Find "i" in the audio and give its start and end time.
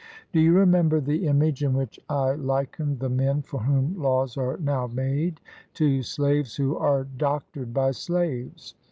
2.09-2.31